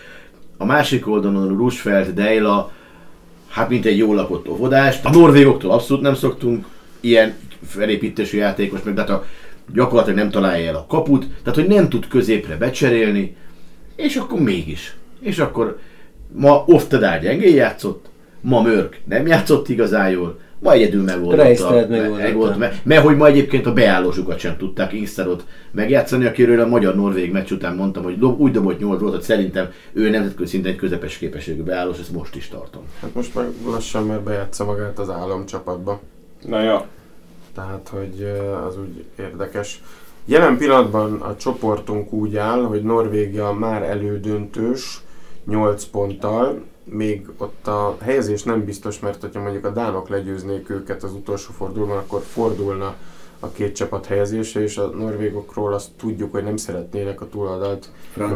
[0.57, 2.73] A másik oldalon Rusfeld, Deila,
[3.55, 5.05] hát mint egy jól lakott óvodást.
[5.05, 6.67] A norvégoktól abszolút nem szoktunk
[7.01, 7.35] ilyen
[7.67, 9.25] felépítésű játékos, meg de hát a,
[9.75, 13.37] gyakorlatilag nem találja el a kaput, tehát hogy nem tud középre becserélni,
[13.97, 14.97] és akkor mégis.
[15.21, 15.79] És akkor
[16.33, 18.07] ma Oftedár gyengén játszott,
[18.41, 21.87] ma Mörk nem játszott igazán jól, ma egyedül megoldotta.
[22.17, 22.59] Megoldotta.
[22.59, 27.51] Mert, mert hogy ma egyébként a beállósukat sem tudták Inksterot megjátszani, akiről a magyar-norvég meccs
[27.51, 31.19] után mondtam, hogy dob, úgy dobott 8 volt, hogy szerintem ő nemzetközi szinten egy közepes
[31.19, 32.83] képességű beállós, ezt most is tartom.
[33.01, 36.01] Hát most meg lassan már bejátsza magát az államcsapatba.
[36.47, 36.87] Na ja,
[37.55, 38.33] Tehát, hogy
[38.69, 39.83] az úgy érdekes.
[40.25, 45.01] Jelen pillanatban a csoportunk úgy áll, hogy Norvégia már elődöntős
[45.47, 51.03] 8 ponttal, még ott a helyezés nem biztos, mert hogyha mondjuk a dánok legyőznék őket
[51.03, 52.95] az utolsó fordulóban, akkor fordulna
[53.45, 57.89] a két csapat helyezése, és a norvégokról azt tudjuk, hogy nem szeretnének a túloldalt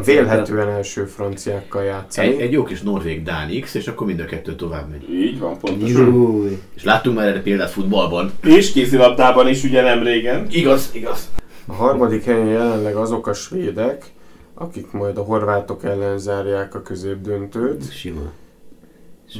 [0.05, 2.27] vélhetően első franciákkal játszani.
[2.27, 5.09] Egy, egy jó kis norvég-dán X, és akkor mind a kettő tovább megy.
[5.09, 6.05] így van, pontosan.
[6.05, 6.61] Júj.
[6.75, 8.31] És láttunk már erre példát futballban.
[8.43, 10.47] És kézilabdában is ugye nem régen.
[10.49, 11.29] Igaz, igaz.
[11.65, 14.05] A harmadik helyen jelenleg azok a svédek,
[14.53, 17.91] akik majd a horvátok ellen zárják a középdöntőt.
[17.91, 18.31] Sima.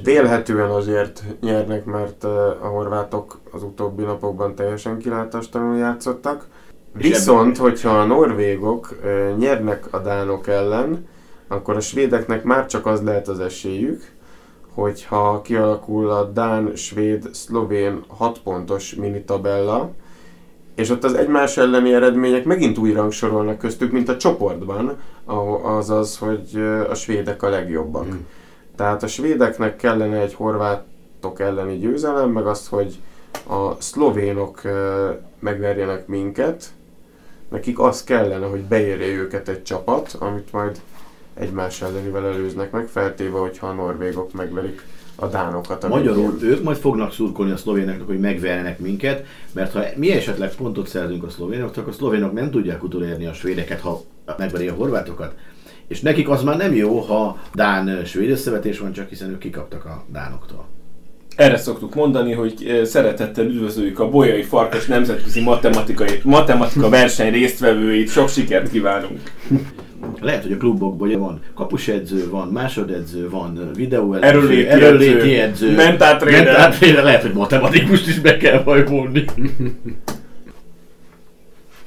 [0.04, 6.48] Vélhetően azért nyernek, mert eh, a horvátok az utóbbi napokban teljesen kilátástalanul játszottak.
[6.94, 11.08] Viszont, hogyha a norvégok eh, nyernek a dánok ellen,
[11.48, 14.12] akkor a svédeknek már csak az lehet az esélyük,
[14.74, 19.92] hogyha kialakul a dán, svéd, szlovén 6 pontos minitabella,
[20.76, 25.90] és ott az egymás elleni eredmények megint úgy rangsorolnak köztük, mint a csoportban, ahol az
[25.90, 28.06] az, hogy eh, a svédek a legjobbak.
[28.06, 28.26] Hmm.
[28.80, 33.00] Tehát a svédeknek kellene egy horvátok elleni győzelem, meg az, hogy
[33.48, 34.62] a szlovénok
[35.40, 36.66] megverjenek minket.
[37.50, 40.82] Nekik az kellene, hogy beérje őket egy csapat, amit majd
[41.34, 45.84] egymás ellenivel előznek meg, feltéve, hogyha a norvégok megverik a dánokat.
[45.84, 46.50] a Magyarul végén.
[46.50, 51.24] ők majd fognak szurkolni a szlovéneknek, hogy megverjenek minket, mert ha mi esetleg pontot szerzünk
[51.24, 54.02] a szlovénoktól, akkor a szlovénok nem tudják utolérni a svédeket, ha
[54.38, 55.34] megveri a horvátokat.
[55.90, 60.06] És nekik az már nem jó, ha Dán-svéd összevetés van, csak hiszen ők kikaptak a
[60.12, 60.68] Dánoktól.
[61.36, 68.10] Erre szoktuk mondani, hogy szeretettel üdvözöljük a Bolyai Farkas Nemzetközi Matematikai Matematika verseny résztvevőit.
[68.10, 69.20] Sok sikert kívánunk!
[70.22, 76.44] Lehet, hogy a klubokban van kapusedző, van másodedző, van videóedző, Erőléti erőléti edző, edző, mentáltréner.
[76.44, 79.26] mentáltréner, lehet, hogy matematikust is be kell majd vonni.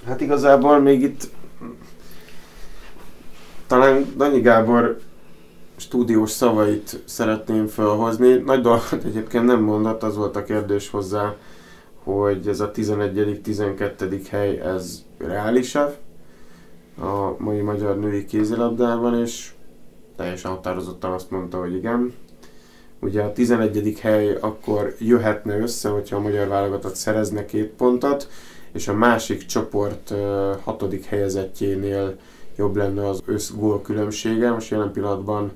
[0.07, 1.31] Hát igazából még itt
[3.73, 4.99] talán Danyi Gábor
[5.77, 8.35] stúdiós szavait szeretném felhozni.
[8.35, 11.35] Nagy dolgot egyébként nem mondott, az volt a kérdés hozzá,
[12.03, 14.27] hogy ez a 11.-12.
[14.31, 15.97] hely, ez reális-e
[17.01, 19.53] a mai magyar női kézilabdában, és
[20.17, 22.15] teljesen határozottan azt mondta, hogy igen.
[23.01, 23.99] Ugye a 11.
[24.01, 28.29] hely akkor jöhetne össze, hogyha a magyar válogatott szerezne két pontot,
[28.73, 30.15] és a másik csoport
[30.63, 32.17] hatodik helyezettjénél
[32.57, 34.51] jobb lenne az összgól különbsége.
[34.51, 35.53] Most jelen pillanatban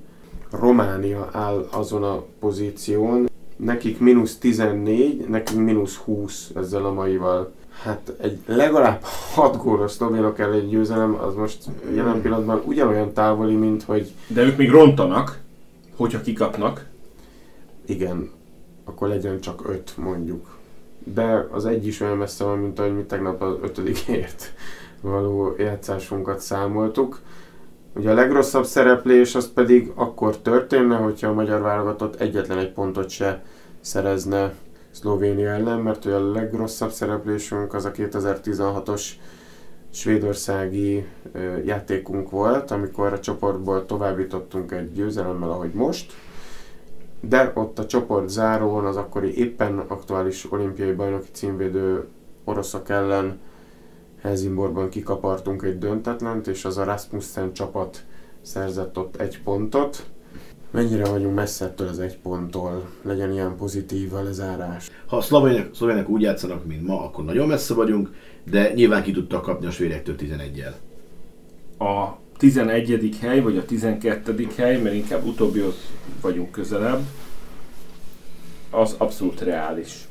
[0.50, 3.28] Románia áll azon a pozíción.
[3.56, 7.52] Nekik mínusz 14, nekünk mínusz 20 ezzel a maival.
[7.82, 9.02] Hát egy legalább
[9.34, 14.56] 6 gólos szlovénok ellen győzelem, az most jelen pillanatban ugyanolyan távoli, mint hogy De ők
[14.56, 15.40] még rontanak,
[15.96, 16.86] hogyha kikapnak.
[17.86, 18.30] igen,
[18.84, 20.54] akkor legyen csak 5 mondjuk.
[21.14, 24.52] de az egy is olyan messze van, mint ahogy mi tegnap az ötödikért
[25.00, 27.20] való játszásunkat számoltuk.
[27.94, 33.08] Ugye a legrosszabb szereplés az pedig akkor történne, hogyha a magyar válogatott egyetlen egy pontot
[33.08, 33.44] se
[33.80, 34.52] szerezne
[34.90, 39.02] Szlovénia ellen, mert ugye a legrosszabb szereplésünk az a 2016-os
[39.90, 41.06] svédországi
[41.64, 46.12] játékunk volt, amikor a csoportból továbbítottunk egy győzelemmel, ahogy most,
[47.20, 52.04] de ott a csoport zárón az akkori éppen aktuális olimpiai bajnoki címvédő
[52.44, 53.38] oroszok ellen
[54.26, 58.04] Helsingborban kikapartunk egy döntetlent, és az a Rasmussen csapat
[58.42, 60.06] szerzett ott egy pontot.
[60.70, 62.90] Mennyire vagyunk messze ettől az egy ponttól?
[63.02, 64.90] Legyen ilyen pozitív a lezárás.
[65.06, 68.14] Ha a szlovének, szlovének úgy játszanak, mint ma, akkor nagyon messze vagyunk,
[68.50, 70.74] de nyilván ki tudtak kapni a svédektől 11-jel.
[71.78, 73.16] A 11.
[73.20, 74.46] hely, vagy a 12.
[74.56, 75.74] hely, mert inkább utóbbihoz
[76.20, 77.00] vagyunk közelebb,
[78.70, 80.08] az abszolút reális.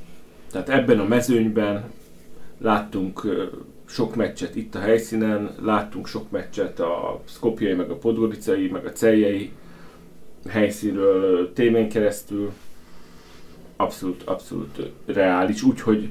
[0.51, 1.83] Tehát ebben a mezőnyben
[2.57, 3.27] láttunk
[3.95, 8.91] sok meccset itt a helyszínen, láttunk sok meccset a szkopjai, meg a podgoricai, meg a
[8.91, 9.51] celjei
[10.47, 12.51] helyszínről témén keresztül.
[13.75, 15.63] Abszolút, abszolút reális.
[15.63, 16.09] Úgyhogy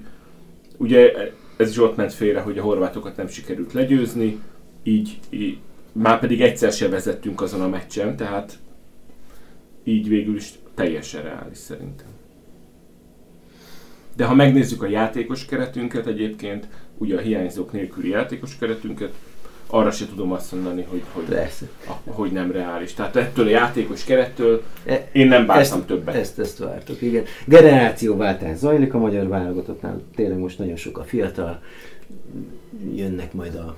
[0.77, 1.13] ugye
[1.57, 4.41] ez is ott ment félre, hogy a horvátokat nem sikerült legyőzni,
[4.83, 5.59] így, így
[5.93, 8.59] már pedig egyszer se vezettünk azon a meccsen, tehát
[9.83, 12.09] így végül is teljesen reális szerintem.
[14.17, 19.13] De ha megnézzük a játékos keretünket egyébként, ugye a hiányzók nélküli játékos keretünket,
[19.67, 21.67] arra se tudom azt mondani, hogy, hogy, Persze.
[22.05, 22.95] hogy nem reális.
[22.95, 24.63] Tehát ettől a játékos kerettől
[25.13, 26.15] én nem vártam ezt, többet.
[26.15, 27.25] Ezt, ezt vártok, igen.
[27.47, 31.63] Generációváltás zajlik a magyar válogatottnál, tényleg most nagyon sok a fiatal,
[32.95, 33.77] jönnek majd a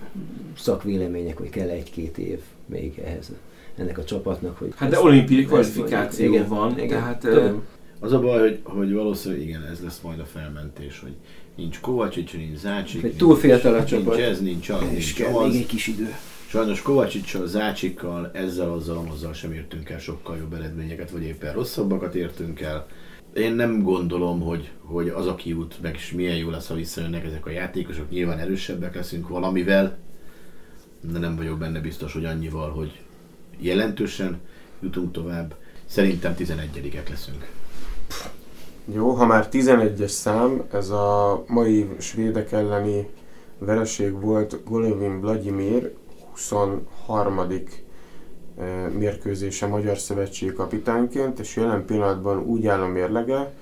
[0.59, 3.33] szakvélemények, hogy kell egy-két év még ehhez
[3.77, 4.59] ennek a csapatnak.
[4.59, 7.63] Hogy Hát de olimpiai kvalifikáció igen, van, igen, tehát tudom.
[8.01, 11.15] Az a baj, hogy, hogy valószínűleg igen, ez lesz majd a felmentés, hogy
[11.57, 14.19] nincs Kovácsics, nincs Zácsik, nincs, túl fiatal a nincs csapat.
[14.19, 15.53] ez, nincs az, És nincs kell az.
[15.53, 16.15] még egy kis idő.
[16.49, 22.15] Sajnos Kovácsicsal, Zácsikkal, ezzel, azzal, azzal sem értünk el sokkal jobb eredményeket, vagy éppen rosszabbakat
[22.15, 22.87] értünk el.
[23.35, 27.25] Én nem gondolom, hogy, hogy az a kiút, meg is milyen jó lesz, ha visszajönnek
[27.25, 28.11] ezek a játékosok.
[28.11, 29.99] Nyilván erősebbek leszünk valamivel,
[31.13, 33.01] de nem vagyok benne biztos, hogy annyival, hogy
[33.59, 34.41] jelentősen
[34.83, 35.55] jutunk tovább.
[35.85, 37.49] Szerintem 11-ek leszünk.
[38.93, 43.09] Jó, ha már 11-es szám, ez a mai svédek elleni
[43.59, 45.93] vereség volt Golovin Vladimir
[46.33, 47.39] 23.
[47.39, 47.59] eh,
[48.99, 53.53] mérkőzése Magyar Szövetség kapitányként, és jelen pillanatban úgy áll a mérlege,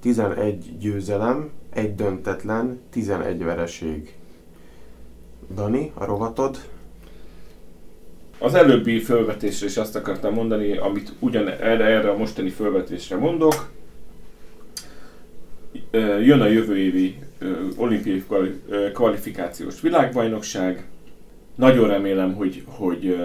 [0.00, 4.14] 11 győzelem, egy döntetlen, 11 vereség.
[5.54, 6.56] Dani, a rovatod?
[8.38, 13.74] Az előbbi felvetésre is azt akartam mondani, amit ugyan erre, erre a mostani felvetésre mondok.
[16.22, 17.18] Jön a jövő évi
[17.76, 18.24] olimpiai
[18.92, 20.84] kvalifikációs világbajnokság.
[21.54, 23.16] Nagyon remélem, hogy, hogy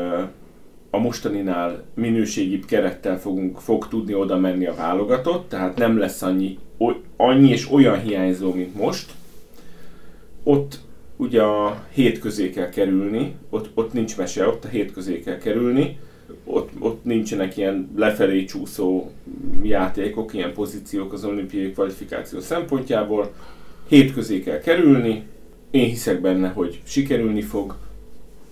[0.90, 6.58] a mostaninál minőségibb kerettel fogunk, fog tudni oda menni a válogatott, tehát nem lesz annyi,
[7.18, 9.12] annyi és olyan hiányzó, mint most.
[10.44, 10.80] Ott
[11.18, 15.98] ugye a hét kell kerülni, ott, ott nincs mese, ott a hét kell kerülni,
[16.52, 19.10] ott, ott nincsenek ilyen lefelé csúszó
[19.64, 23.32] játékok, ilyen pozíciók az olimpiai kvalifikáció szempontjából.
[23.88, 25.24] Hét kell kerülni,
[25.72, 27.76] én hiszek benne, hogy sikerülni fog.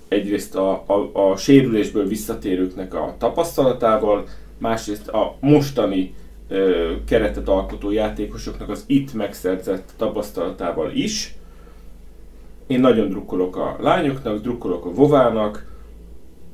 [0.08, 6.14] Egyrészt a, a, a sérülésből visszatérőknek a tapasztalatával, másrészt a mostani
[6.48, 11.36] ö, keretet alkotó játékosoknak az itt megszerzett tapasztalatával is.
[12.68, 15.70] Én nagyon drukkolok a lányoknak, drukkolok a Vovának,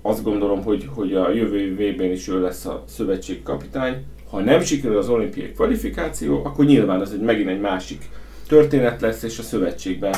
[0.08, 4.04] azt gondolom, hogy, hogy a jövő évben is ő lesz a szövetségi kapitány.
[4.30, 8.10] Ha nem sikerül az olimpiai kvalifikáció, akkor nyilván az egy megint egy másik
[8.48, 10.16] történet lesz, és a szövetségben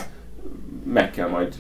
[0.94, 1.56] meg kell majd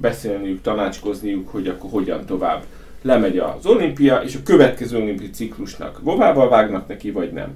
[0.00, 2.64] beszélniük, tanácskozniuk, hogy akkor hogyan tovább.
[3.02, 7.54] Lemegy az olimpia, és a következő olimpiai ciklusnak Vovával vágnak neki, vagy nem.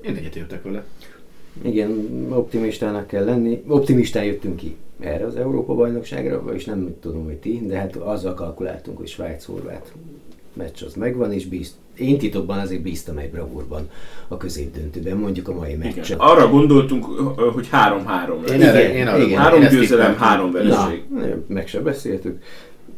[0.00, 0.84] Én egyetértek vele.
[1.62, 1.90] Igen,
[2.30, 3.62] optimistának kell lenni.
[3.66, 8.98] Optimistán jöttünk ki erre az Európa-bajnokságra, vagyis nem tudom, hogy ti, de hát azzal kalkuláltunk,
[8.98, 9.92] hogy Svájc-Horvát
[10.52, 13.90] meccs az megvan, és bízt, én titokban azért bíztam egy bravúrban
[14.28, 16.04] a középdöntőben, mondjuk a mai meccsen.
[16.04, 16.18] Igen.
[16.18, 17.04] Arra gondoltunk,
[17.54, 18.50] hogy 3-3 lesz.
[18.50, 19.38] Én Igen, én arra igen.
[19.38, 21.04] Három győzelem, három Na, vereség.
[21.46, 22.42] meg se beszéltük.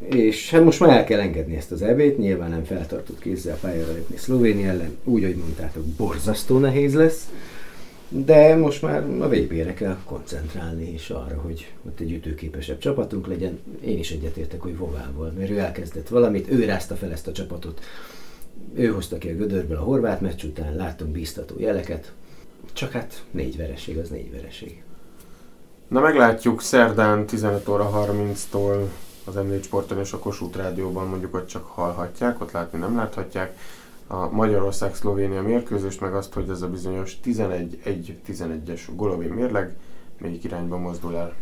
[0.08, 3.92] És hát most már el kell engedni ezt az ebét, nyilván nem feltartott kézzel pályára
[3.92, 7.28] lépni Szlovénia ellen, úgy, hogy mondtátok, borzasztó nehéz lesz,
[8.16, 13.58] de most már a VB-re kell koncentrálni, és arra, hogy ott egy ütőképesebb csapatunk legyen.
[13.84, 17.80] Én is egyetértek, hogy Vovával, mert ő elkezdett valamit, ő rázta fel ezt a csapatot.
[18.74, 22.12] Ő hozta ki a gödörből a horvát meccs után, láttunk bíztató jeleket,
[22.72, 24.82] csak hát négy vereség az négy vereség.
[25.88, 28.88] Na meglátjuk szerdán 15 óra 30-tól
[29.24, 33.58] az M4 Sporton és a Kossuth Rádióban mondjuk ott csak hallhatják, ott látni nem láthatják
[34.06, 39.76] a Magyarország-Szlovénia mérkőzést, meg azt, hogy ez a bizonyos 11-1-11-es golovin mérleg
[40.18, 41.34] melyik irányba mozdul el.